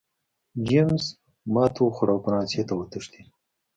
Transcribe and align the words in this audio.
جېمز 0.67 1.03
ماتې 1.53 1.81
وخوړه 1.83 2.11
او 2.15 2.23
فرانسې 2.25 2.61
ته 2.67 2.73
وتښتېد. 2.75 3.27